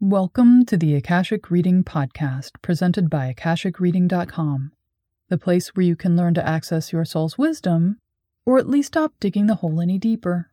[0.00, 4.70] Welcome to the Akashic Reading Podcast, presented by AkashicReading.com,
[5.28, 7.98] the place where you can learn to access your soul's wisdom,
[8.46, 10.52] or at least stop digging the hole any deeper.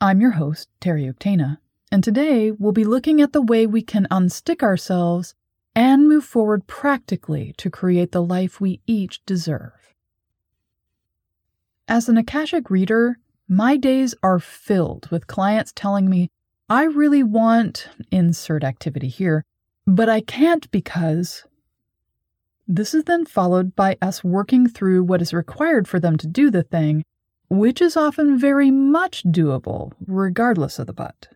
[0.00, 1.58] I'm your host, Terry Octana,
[1.92, 5.36] and today we'll be looking at the way we can unstick ourselves
[5.72, 9.94] and move forward practically to create the life we each deserve.
[11.86, 16.28] As an Akashic reader, my days are filled with clients telling me
[16.72, 19.44] I really want insert activity here,
[19.88, 21.44] but I can't because.
[22.68, 26.48] This is then followed by us working through what is required for them to do
[26.48, 27.02] the thing,
[27.48, 31.26] which is often very much doable, regardless of the but.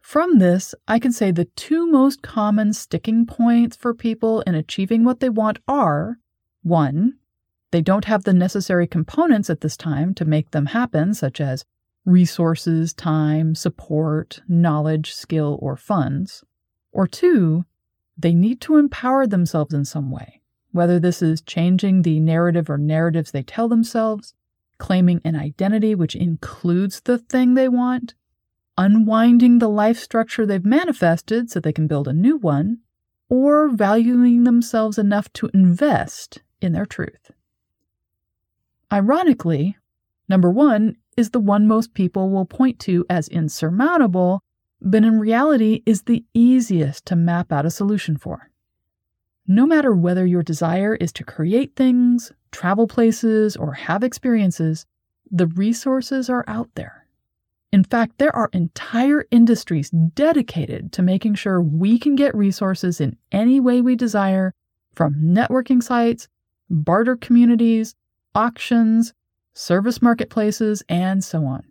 [0.00, 5.04] From this, I can say the two most common sticking points for people in achieving
[5.04, 6.16] what they want are
[6.62, 7.12] 1.
[7.72, 11.66] They don't have the necessary components at this time to make them happen, such as
[12.04, 16.42] resources, time, support, knowledge, skill, or funds.
[16.92, 17.64] Or two,
[18.16, 20.40] they need to empower themselves in some way,
[20.72, 24.34] whether this is changing the narrative or narratives they tell themselves,
[24.78, 28.14] claiming an identity which includes the thing they want,
[28.76, 32.78] unwinding the life structure they've manifested so they can build a new one,
[33.28, 37.30] or valuing themselves enough to invest in their truth.
[38.92, 39.76] Ironically,
[40.28, 44.42] number one is the one most people will point to as insurmountable,
[44.80, 48.50] but in reality is the easiest to map out a solution for.
[49.46, 54.86] No matter whether your desire is to create things, travel places, or have experiences,
[55.30, 57.06] the resources are out there.
[57.72, 63.16] In fact, there are entire industries dedicated to making sure we can get resources in
[63.30, 64.54] any way we desire
[64.92, 66.28] from networking sites,
[66.68, 67.94] barter communities,
[68.34, 69.12] auctions,
[69.52, 71.64] service marketplaces, and so on.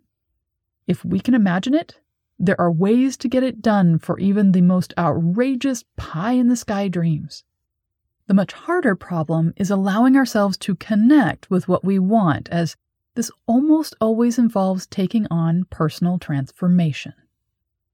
[0.86, 1.98] If we can imagine it,
[2.38, 6.56] there are ways to get it done for even the most outrageous pie in the
[6.56, 7.44] sky dreams.
[8.26, 12.76] The much harder problem is allowing ourselves to connect with what we want, as
[13.14, 17.12] this almost always involves taking on personal transformation.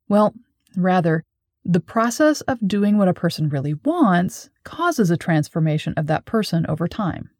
[0.08, 0.34] Well,
[0.76, 1.24] rather,
[1.64, 6.64] the process of doing what a person really wants causes a transformation of that person
[6.68, 7.30] over time.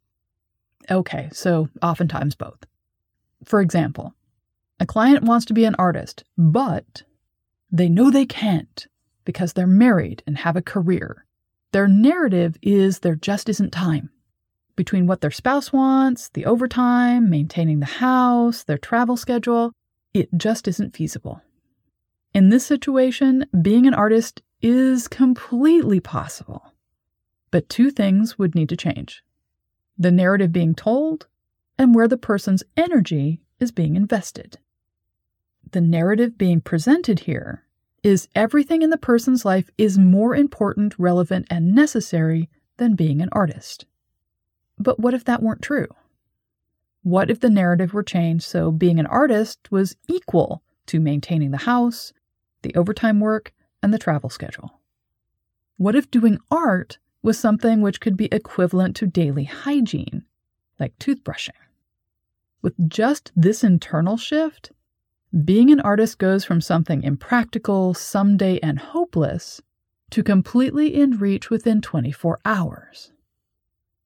[0.89, 2.65] Okay, so oftentimes both.
[3.43, 4.13] For example,
[4.79, 7.03] a client wants to be an artist, but
[7.71, 8.87] they know they can't
[9.25, 11.25] because they're married and have a career.
[11.73, 14.09] Their narrative is there just isn't time.
[14.75, 19.73] Between what their spouse wants, the overtime, maintaining the house, their travel schedule,
[20.13, 21.41] it just isn't feasible.
[22.33, 26.73] In this situation, being an artist is completely possible.
[27.51, 29.23] But two things would need to change
[29.97, 31.27] the narrative being told,
[31.77, 34.57] and where the person's energy is being invested.
[35.71, 37.63] The narrative being presented here
[38.03, 43.29] is everything in the person's life is more important, relevant, and necessary than being an
[43.31, 43.85] artist.
[44.77, 45.87] But what if that weren't true?
[47.01, 51.57] What if the narrative were changed so being an artist was equal to maintaining the
[51.57, 52.13] house,
[52.61, 54.79] the overtime work, and the travel schedule?
[55.77, 60.23] What if doing art was something which could be equivalent to daily hygiene,
[60.79, 61.51] like toothbrushing.
[62.61, 64.71] With just this internal shift,
[65.43, 69.61] being an artist goes from something impractical, someday, and hopeless
[70.11, 73.11] to completely in reach within 24 hours.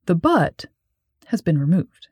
[0.07, 0.65] The but
[1.27, 2.07] has been removed.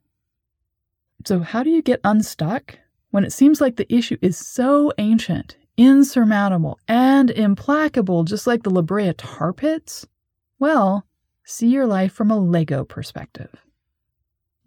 [1.26, 2.78] So, how do you get unstuck
[3.12, 8.70] when it seems like the issue is so ancient, insurmountable, and implacable, just like the
[8.70, 10.08] La Brea tar pits?
[10.60, 11.06] Well,
[11.46, 13.64] see your life from a Lego perspective.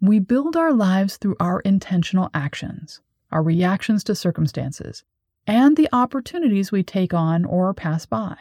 [0.01, 2.99] We build our lives through our intentional actions,
[3.31, 5.03] our reactions to circumstances,
[5.45, 8.35] and the opportunities we take on or pass by.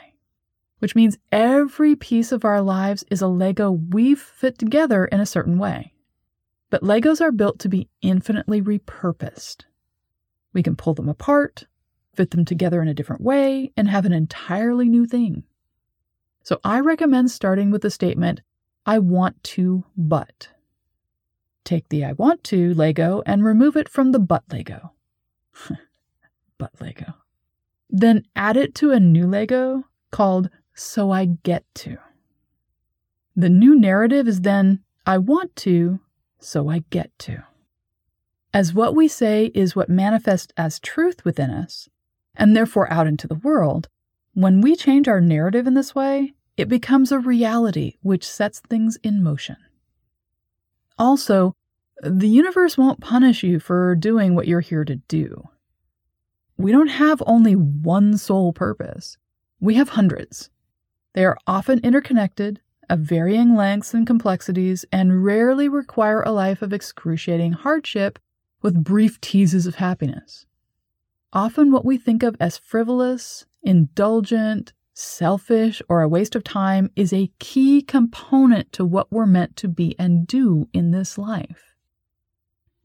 [0.78, 5.26] Which means every piece of our lives is a Lego we've fit together in a
[5.26, 5.92] certain way.
[6.70, 9.64] But Legos are built to be infinitely repurposed.
[10.54, 11.66] We can pull them apart,
[12.14, 15.44] fit them together in a different way, and have an entirely new thing.
[16.42, 18.40] So I recommend starting with the statement,
[18.84, 20.48] I want to, but.
[21.64, 24.92] Take the I want to Lego and remove it from the but Lego.
[26.58, 27.14] but Lego.
[27.88, 31.98] Then add it to a new Lego called So I Get to.
[33.36, 36.00] The new narrative is then I want to,
[36.38, 37.44] so I get to.
[38.52, 41.88] As what we say is what manifests as truth within us,
[42.34, 43.88] and therefore out into the world,
[44.34, 48.96] when we change our narrative in this way, it becomes a reality which sets things
[49.02, 49.56] in motion.
[50.98, 51.54] Also,
[52.02, 55.48] the universe won't punish you for doing what you're here to do.
[56.56, 59.16] We don't have only one sole purpose.
[59.60, 60.50] We have hundreds.
[61.14, 66.72] They are often interconnected, of varying lengths and complexities, and rarely require a life of
[66.72, 68.18] excruciating hardship
[68.60, 70.46] with brief teases of happiness.
[71.32, 77.12] Often, what we think of as frivolous, indulgent, selfish, or a waste of time is
[77.12, 81.74] a key component to what we're meant to be and do in this life.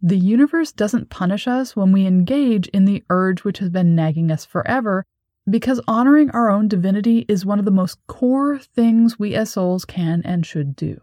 [0.01, 4.31] The universe doesn't punish us when we engage in the urge which has been nagging
[4.31, 5.05] us forever,
[5.49, 9.83] because honoring our own divinity is one of the most core things we as souls
[9.83, 11.01] can and should do.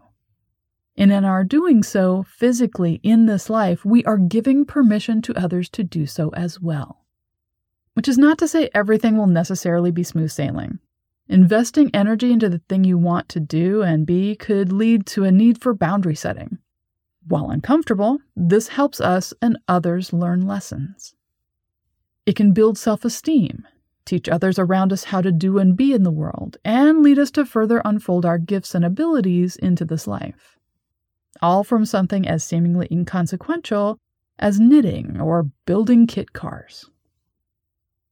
[0.97, 5.69] And in our doing so physically in this life, we are giving permission to others
[5.69, 7.04] to do so as well.
[7.95, 10.79] Which is not to say everything will necessarily be smooth sailing.
[11.27, 15.31] Investing energy into the thing you want to do and be could lead to a
[15.31, 16.59] need for boundary setting.
[17.27, 21.15] While uncomfortable, this helps us and others learn lessons.
[22.25, 23.65] It can build self esteem,
[24.03, 27.31] teach others around us how to do and be in the world, and lead us
[27.31, 30.59] to further unfold our gifts and abilities into this life.
[31.41, 33.97] All from something as seemingly inconsequential
[34.37, 36.89] as knitting or building kit cars.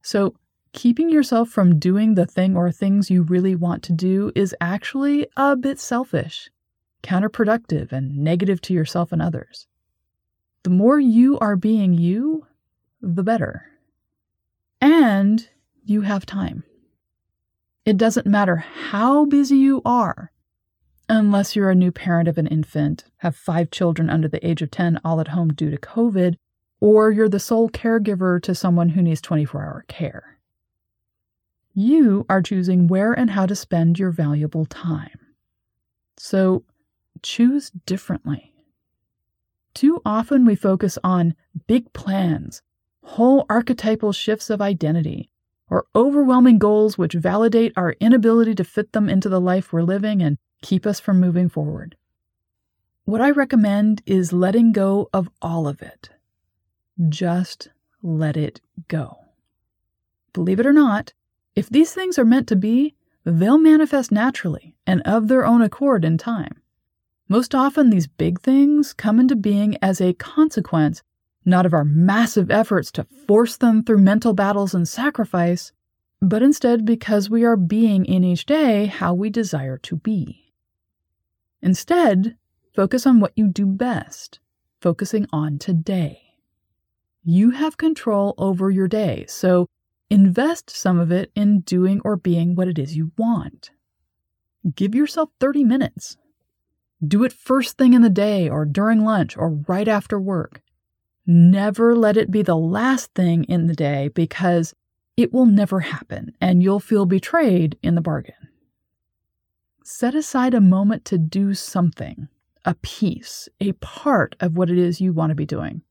[0.04, 0.34] So,
[0.74, 5.26] keeping yourself from doing the thing or things you really want to do is actually
[5.34, 6.50] a bit selfish,
[7.02, 9.66] counterproductive, and negative to yourself and others.
[10.62, 12.46] The more you are being you,
[13.00, 13.64] the better.
[14.78, 15.48] And
[15.86, 16.64] you have time.
[17.86, 20.32] It doesn't matter how busy you are,
[21.08, 24.70] unless you're a new parent of an infant, have five children under the age of
[24.70, 26.36] 10 all at home due to COVID,
[26.84, 30.36] or you're the sole caregiver to someone who needs 24 hour care.
[31.72, 35.18] You are choosing where and how to spend your valuable time.
[36.18, 36.62] So
[37.22, 38.52] choose differently.
[39.72, 41.34] Too often we focus on
[41.66, 42.60] big plans,
[43.02, 45.30] whole archetypal shifts of identity,
[45.70, 50.20] or overwhelming goals which validate our inability to fit them into the life we're living
[50.20, 51.96] and keep us from moving forward.
[53.06, 56.10] What I recommend is letting go of all of it.
[57.08, 57.68] Just
[58.02, 59.18] let it go.
[60.32, 61.12] Believe it or not,
[61.54, 62.94] if these things are meant to be,
[63.24, 66.60] they'll manifest naturally and of their own accord in time.
[67.28, 71.02] Most often, these big things come into being as a consequence
[71.44, 75.72] not of our massive efforts to force them through mental battles and sacrifice,
[76.20, 80.52] but instead because we are being in each day how we desire to be.
[81.60, 82.36] Instead,
[82.74, 84.38] focus on what you do best,
[84.80, 86.23] focusing on today.
[87.24, 89.66] You have control over your day, so
[90.10, 93.70] Invest some of it in doing or being what it is you want.
[94.74, 96.16] Give yourself 30 minutes.
[97.04, 100.62] Do it first thing in the day or during lunch or right after work.
[101.26, 104.74] Never let it be the last thing in the day because
[105.16, 108.34] it will never happen and you'll feel betrayed in the bargain.
[109.82, 112.28] Set aside a moment to do something,
[112.64, 115.82] a piece, a part of what it is you want to be doing.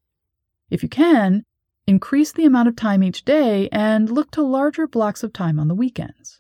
[0.74, 1.46] If you can,
[1.86, 5.68] Increase the amount of time each day and look to larger blocks of time on
[5.68, 6.40] the weekends.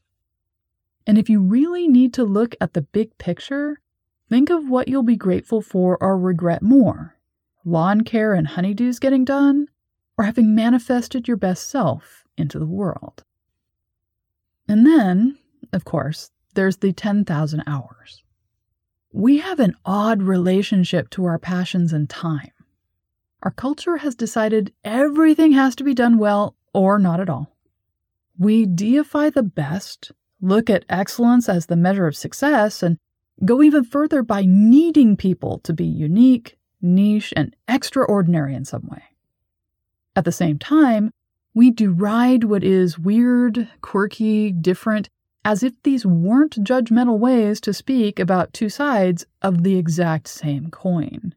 [1.06, 3.82] And if you really need to look at the big picture,
[4.30, 7.18] think of what you'll be grateful for or regret more
[7.66, 9.68] lawn care and honeydews getting done,
[10.18, 13.24] or having manifested your best self into the world.
[14.68, 15.38] And then,
[15.72, 18.22] of course, there's the 10,000 hours.
[19.14, 22.52] We have an odd relationship to our passions and time
[23.44, 27.56] our culture has decided everything has to be done well or not at all.
[28.40, 32.98] We deify the best, look at excellence as the measure of success, and
[33.44, 39.04] go even further by needing people to be unique, niche, and extraordinary in some way.
[40.16, 41.12] At the same time,
[41.54, 45.10] we deride what is weird, quirky, different,
[45.44, 50.72] as if these weren't judgmental ways to speak about two sides of the exact same
[50.72, 51.36] coin.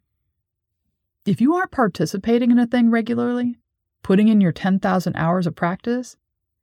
[1.26, 3.56] If you aren't participating in a thing regularly,
[4.04, 6.16] putting in your 10,000 hours of practice,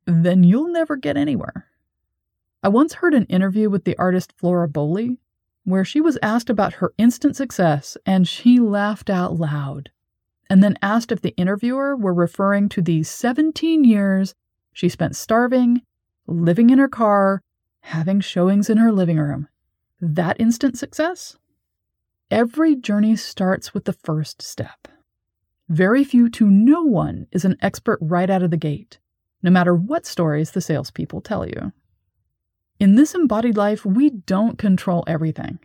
[0.06, 1.68] then you'll never get anywhere.
[2.64, 5.20] I once heard an interview with the artist Flora Bowley
[5.66, 9.92] where she was asked about her instant success and she laughed out loud,
[10.50, 14.34] and then asked if the interviewer were referring to the 17 years
[14.72, 15.82] she spent starving,
[16.26, 17.42] living in her car,
[17.82, 19.48] having showings in her living room.
[20.02, 21.38] That instant success?
[22.34, 24.88] Every journey starts with the first step.
[25.70, 28.98] Very few to no one is an expert right out of the gate,
[29.44, 31.74] no matter what stories the salespeople tell you.
[32.80, 35.60] In this embodied life, we don't control everything,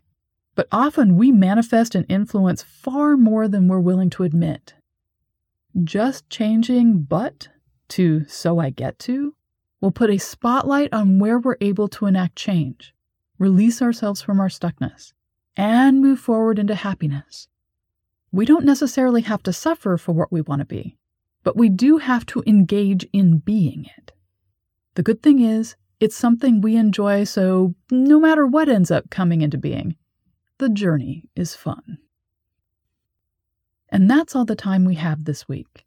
[0.54, 4.74] but often we manifest and influence far more than we're willing to admit.
[5.82, 7.48] Just changing but
[7.88, 9.34] to so I get to
[9.80, 12.92] will put a spotlight on where we're able to enact change,
[13.38, 15.14] release ourselves from our stuckness,
[15.58, 17.48] and move forward into happiness.
[18.30, 20.96] We don't necessarily have to suffer for what we want to be,
[21.42, 24.12] but we do have to engage in being it.
[24.94, 29.40] The good thing is, it's something we enjoy, so no matter what ends up coming
[29.40, 29.96] into being,
[30.58, 31.98] the journey is fun.
[33.88, 35.84] And that's all the time we have this week.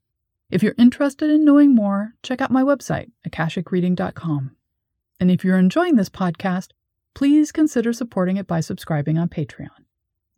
[0.50, 4.56] If you're interested in knowing more, check out my website, akashicreading.com.
[5.20, 6.70] And if you're enjoying this podcast,
[7.14, 9.70] please consider supporting it by subscribing on Patreon.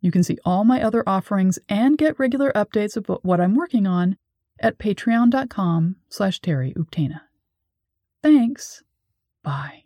[0.00, 3.86] You can see all my other offerings and get regular updates about what I'm working
[3.86, 4.18] on
[4.60, 6.40] at patreon.com slash
[8.22, 8.82] Thanks.
[9.42, 9.84] Bye.